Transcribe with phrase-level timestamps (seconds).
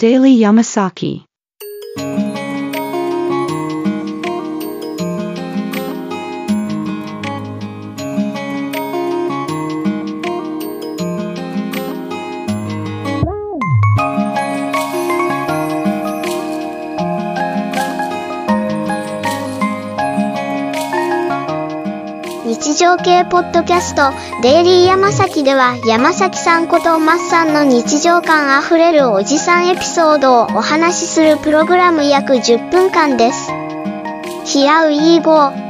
[0.00, 1.27] Daily Yamasaki.
[22.92, 33.50] オ系ポッドキャストデイリーヤマサキでは山崎さんことマッさんの日常感あふれるおじさんエピソードをお話しするプログラム約10分間です。
[34.46, 35.67] ヒアウィーゴー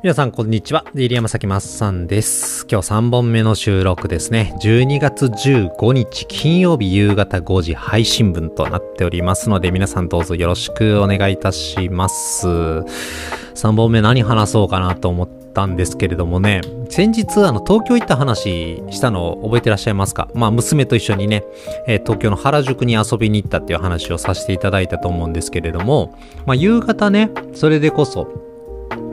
[0.00, 0.84] 皆さん、こんにちは。
[0.94, 2.68] デイリー山崎まっさんです。
[2.70, 4.54] 今日3本目の収録ですね。
[4.62, 12.46] 12月15日金曜日夕方5時配信分となっておりますので、皆さんどうぞよろしくお願いいたします。
[12.46, 16.60] 3本目何話そうかなと思ったんですけれどもね、
[16.90, 20.28] 先日、あの、東京行った話したのを覚えてらっしゃいますか？
[20.32, 21.42] まあ、娘と一緒にね、
[21.88, 28.46] えー東京の原宿に遊びに行ったっていう話をさせていただいたと思うんですけれども、まあ、夕方ね、それでこそ、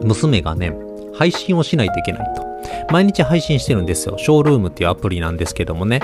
[0.05, 0.73] 娘がね、
[1.13, 2.45] 配信をしないといけないと。
[2.91, 4.17] 毎日配信してるんですよ。
[4.17, 6.01] ショールームっていうアプリなんですけどもね。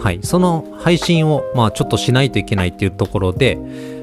[0.00, 0.20] はい。
[0.22, 3.58] その配信を、まあちょっとしないといけないっていうところで、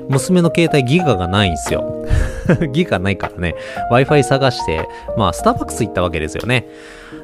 [0.10, 2.06] 娘の携帯ギガがないんですよ。
[2.72, 3.56] ギガないからね。
[3.92, 6.68] Wi-Fi 探して、まあスターバックス行ったわけですよね。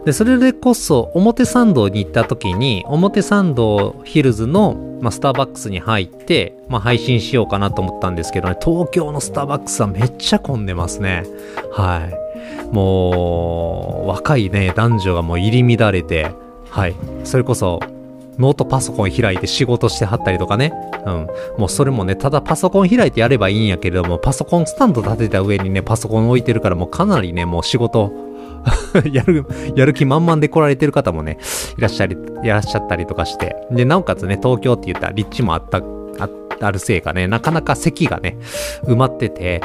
[0.06, 11.24] で、それでこそ、表参道に行った時に、表参道ヒルズの、まあ、スターバックスに入って、まあ、配信しようかなと思ったんですけどね、東京のスターバックスはめっちゃ混んでますね。
[11.74, 12.10] は
[12.72, 12.74] い。
[12.74, 16.32] もう、若いね、男女がもう入り乱れて、
[16.70, 16.96] はい。
[17.26, 17.82] それこそ、
[18.40, 20.74] ノートパソコン開いて仕事してはったりとかね。
[21.06, 21.28] うん。
[21.58, 28.14] もうそれもね、ただパソコン開いてやればいいんやけれども、パソコンスタンド立てた上にね、パソコン置いてるからもうかなりね、もう仕事、
[29.12, 31.38] やる、やる気満々で来られてる方もね、
[31.78, 33.56] いらっしゃり、いらっしゃったりとかして。
[33.72, 35.80] で、なおかつね、東京って言ったら立地もあった、
[36.20, 36.30] あ
[36.60, 38.38] あるせいかね、なかなか席がね、
[38.86, 39.62] 埋まってて、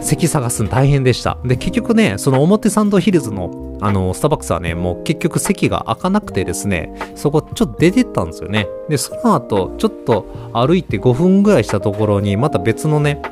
[0.00, 1.38] 席探すの大変でした。
[1.44, 8.66] で、結局ね、その表参道ヒルズの、あの、スターバックスはね、もう結局席が開かなくてですね、そこちょっと出てったんですよね。
[8.88, 13.22] で、その後、ちょっと歩いて5分ぐらいしたところに、また別のね、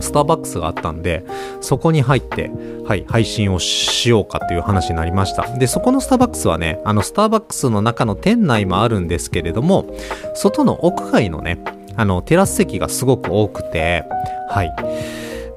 [0.00, 1.24] スターバックスがあったんで、
[1.60, 2.50] そこに入って、
[2.86, 5.46] はい、配信をしようかという話になりました。
[5.58, 9.86] で、そこのスターバックスはね、あの、スターバックスの中の店内もあるんですけれども、
[10.34, 11.58] 外の屋外のね、
[11.96, 14.04] あの、テラス席がすごく多くて、
[14.48, 14.72] はい。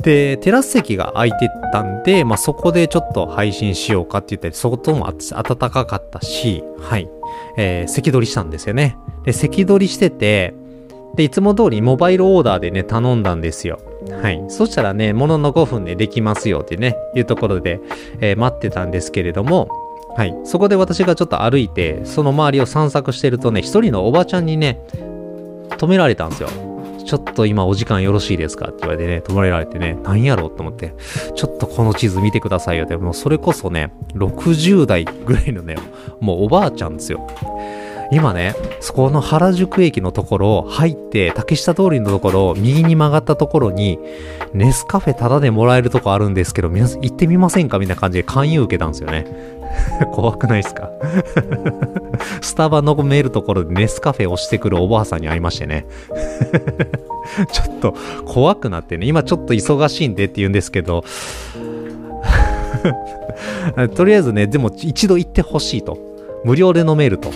[0.02, 7.08] で、テラス席が空いてたんで、まあ、そこでちょっと配信しようかって言って、外も暖かかったし、はい。
[7.58, 8.98] えー、席取りしたんですよね。
[9.24, 10.56] で、席取りしてて、
[11.16, 13.80] で、いつも通りモバイルオーダーでね、頼んだんですよ。
[14.22, 14.44] はい。
[14.48, 17.80] そしたらね、ものの5分でできますよってね、いうところで、
[18.20, 19.70] えー待ってたんですけれども、
[20.16, 20.36] はい。
[20.44, 24.82] そこで私がちょっと歩いて、その周りを散策してるとね、一人のおばちゃんにね、
[25.78, 26.50] 止められたんですよ。
[27.06, 30.94] ちょっと今お時間よろしいですかって言われてね、止められてね、何やろうと思って、
[31.36, 35.76] ちょっとこの地図見てくださいよって、もうそれこそね、60代ぐらいのね、
[36.20, 37.28] もうおばあちゃんですよ。
[38.12, 44.00] 今ね、そこの原宿駅のところ入って、竹下通りのところ右に曲がったところに、
[44.54, 49.26] ネスカフェタダでもらえるとこあるんですけど、皆さん行ってみませんかみたいな感じで勧誘受けたんですよね。
[50.12, 50.90] 怖くないですか？
[52.42, 55.86] スタバのメールところでネスカフェ押してくるおばあさんに会いましてね。
[57.54, 57.96] ちょっと
[58.26, 61.06] 怖くなってね、今ちょっと忙しいんでって言うんですけど、
[63.96, 65.98] とりあえずね、でも一度行ってほしいと。
[66.44, 67.30] 無料で飲めると。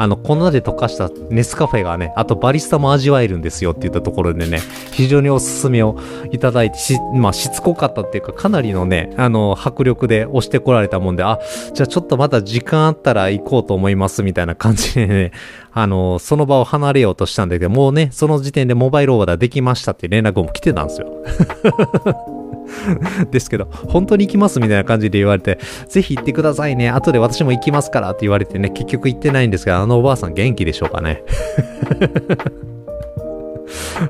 [0.00, 4.60] あの、粉で溶かしたネスカフェがね、あとバリスタも味わえるんですよって言ったところでね、
[4.92, 5.98] 非常におすすめを
[6.32, 11.38] いただいて、し、まあ、しつこかったっていうか、かなりのね、あの、迫力で押してこられたもんで、あ、
[11.74, 15.32] じゃあちょっとまた時間あったら行こうと思いますみたいな感じでね、
[15.74, 21.08] あの、その場を離れようとしたんだけど、もうね、その時点でモバイルオーダーできましたって連絡も来てたんですよ。
[23.30, 25.58] ですけど、本当に行きますみたいな感じで言われて、
[25.88, 26.90] ぜひ行ってくださいね。
[26.90, 31.22] 後で私も行きますからって言われてね、結局行ってないんですが、あのおばあさん元気でしょうかね。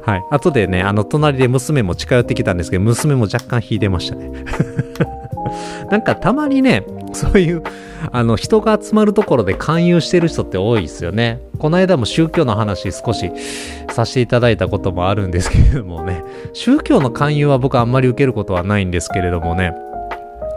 [0.03, 0.25] はい。
[0.31, 4.31] 後でね、あの、隣で娘も近寄ってきたんですけど、娘も若干引いてましたね。
[5.91, 6.85] なんかたまにね、
[7.15, 7.63] そういう、
[8.13, 11.41] あの、人が集まるところで勧誘してる人って多いですよね。
[11.59, 13.31] この間も宗教の話少し
[13.91, 16.23] させていただいたこともあるんですけれどもね、
[16.53, 19.75] 宗教の勧誘は僕あんまり受けることはないんですけれどもね、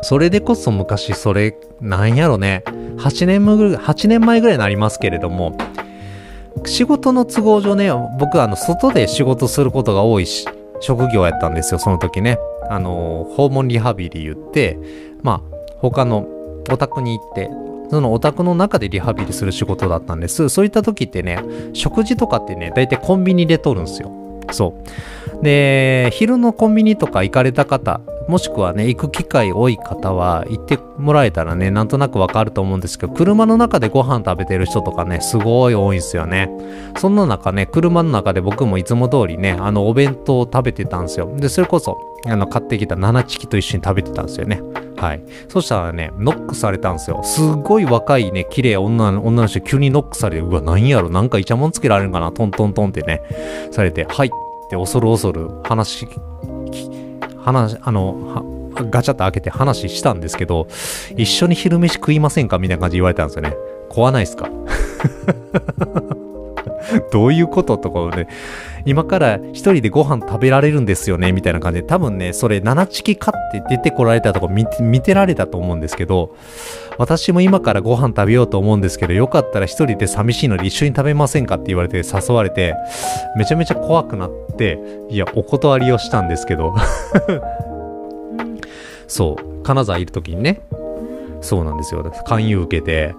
[0.03, 2.63] それでこそ昔それ、なんやろね、
[2.97, 5.57] 8年前ぐらい、8年前ぐらいになりますけれども、
[6.65, 7.89] 仕事の都合上ね、
[8.19, 10.47] 僕あの、外で仕事することが多いし、
[10.79, 12.37] 職業やったんですよ、その時ね。
[12.69, 14.77] あの、訪問リハビリ言って、
[15.21, 16.27] まあ、他の
[16.71, 17.49] お宅に行って、
[17.89, 20.49] そのお宅の中でリハビリする仕事だったんです。
[20.49, 21.39] そういった時ってね、
[21.73, 24.11] 食事とかってね、大体コンビニで取るんですよ。
[24.51, 24.73] そ
[25.41, 25.43] う。
[25.43, 36.49] で、昼のコンビニとか行かれた方、もしくはね、行く機会多い方は、行ってもらえたらね、なんとなくわかると思うんですけど、車の中でご飯食べてる人とかね、すごい多いんですよね。
[36.97, 41.29] そんな中ね、車の中で僕もいつも通りね、あの、お弁当を食べてたんですよ。
[41.35, 44.61] で、それこそ、あの、買ってきた七チキと一緒に食べてたんですよね。
[45.03, 45.23] はい。
[45.49, 47.21] そしたらね、ノックされたんですよ。
[47.23, 53.21] すごい若いね、綺麗女の女の人急にノックされて、うわ、何やろ、なんかイチャモンつけられるんかな、トントントンってね、
[53.71, 54.31] されて、はいっ
[54.69, 56.07] て恐る恐る話、
[57.43, 60.67] 話、あの、ガチャッと開けて話したんですけど、
[61.17, 62.57] 一緒に昼飯食いませんか？
[62.57, 63.53] みたいな感じで言われたんですよね。
[63.89, 64.49] 怖ないっすか？
[67.11, 68.27] どういうこととかをね、
[68.85, 76.35] 今から一人でご飯食べられるんですよねみたいな感じで、多分ね、それ7チキ買って出てこられたとこ見見てられたと思うんですけど、
[76.97, 82.75] 私も今からご飯食べようと思うんですけど、よかったら一人で寂しいので一緒に食べませんかって言われて誘われて、
[83.37, 84.79] めちゃめちゃ怖くなって、
[85.09, 86.75] いや、お断りをしたんですけど。
[89.07, 90.61] そう、金沢いる時にね、
[91.41, 92.03] そうなんですよ。
[92.25, 93.15] 勧誘受けて、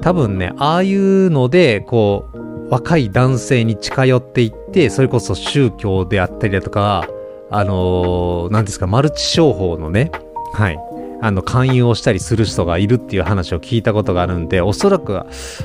[0.00, 7.08] 多分ね、ああいうので、こう、若い男性に近寄っていって、それこそ宗教であったりだとか、
[7.50, 10.12] あのー、ですか、マルチ商法のね、
[10.54, 10.78] はい、
[11.20, 15.20] あの、勧誘をしたりする人がいるっていう話を聞いたことがあるんで、おそらく、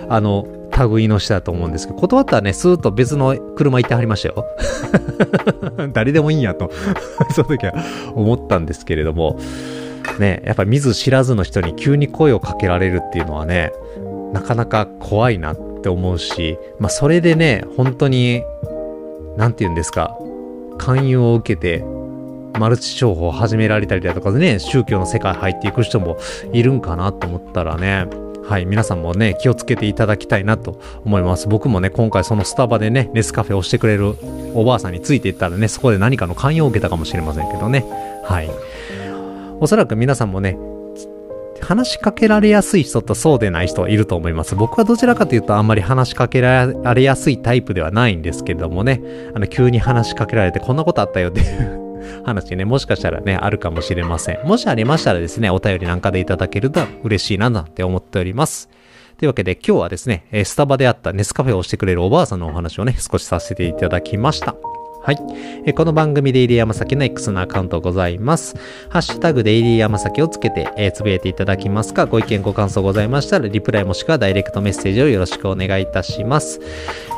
[0.09, 0.47] あの、
[0.89, 4.45] 類の人だと思うんですけど、断ったらね、スーッと別の車行ってはりましたよ。
[5.93, 6.69] 誰でもいいんやと
[7.31, 7.73] その時は
[8.13, 9.37] 思ったんですけれども、
[10.19, 13.71] ね、やっぱ見ず知らずの人に急に声をかけられるっていうのはね、
[14.33, 18.43] なかなか怖いなっって思うし、まあそれでね、本当に、
[19.37, 20.17] なんて言うんですか、
[20.79, 21.85] 勧誘を受けて、
[22.57, 26.17] マルチ商法を始められたりだとかでね、宗教の世界入っていく人も
[26.53, 28.07] いるんかなと思ったらね、
[28.47, 31.47] はい、皆さんもね、気をつけていただきたいなと思います。
[31.47, 34.15] 僕もね、今回そのスタバでね、ネスカフェをしてくれる
[34.55, 37.85] おばあさんについていったらね、そこで何かの寛容を受けたかもしれませんけどね。
[38.23, 38.49] はい。
[39.59, 40.57] おそらく皆さんもね、
[41.65, 44.55] 話しかけられやすい人とそうでない人はいると思います。
[44.55, 49.01] 僕はどちらかというとあんまり話しかけられやすいタイプではないんですけどもね、
[49.33, 54.39] あの、急に話しかけられてこんなことあったよっていう 話ね、もしかしたらね、あるかもしれません。
[54.45, 58.69] もしありましたらですね、お便りなんかでいただけると嬉しいななんて思っております。
[59.17, 64.55] というわけで今日はですね、スタバであったネスカフェをしてくれるおばあさんのお話をね、少しさせていただきました。
[65.05, 65.19] はい。
[65.65, 68.55] えこの番組でイリーヤマサキの X のアカウントございます。
[68.89, 76.59] ハッシュタグでイリーヤマサキをつけて、え、つぶやいていただきますか、ご意見ご感想ございましたら、リプライもしくはダイレクトメッセージをよろしくお願いいたします。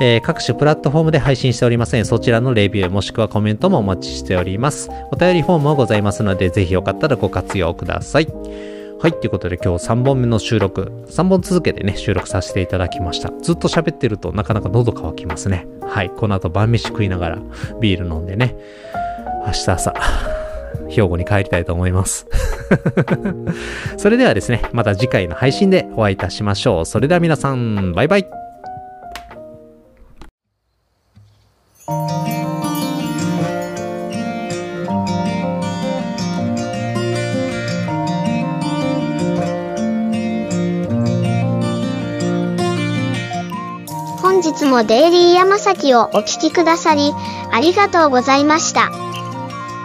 [0.01, 2.05] えー、各種プラットフォームで配信しておりません。
[2.05, 4.89] そちらのレビューもしくはコメントもお待ちしております。
[5.13, 8.76] お便りフォームもございますので、ぜひよかったらご活用ください。
[8.99, 13.31] はい、ということで今日3本目の収録、3本続けてね、収録させていただきました。
[13.43, 15.67] ずっと喋ってるとなかなか喉乾きますね。
[15.81, 17.39] はい、この後晩飯食いながら
[17.79, 18.55] ビール飲んでね、
[19.45, 19.93] 明日朝、
[20.89, 22.25] 兵庫に帰りたいと思います。
[23.97, 26.85] それではですね、また次回の配信でお会いいたしましょう。
[26.87, 28.46] それでは皆さん、バイバイ。
[44.77, 47.11] もデイリー山崎をお聴きくださり、
[47.51, 48.91] ありがとうございました。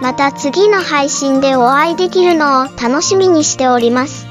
[0.02, 4.26] また次の配信でお会いできるのを楽しみにしております。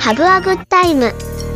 [0.00, 1.51] Have a good time!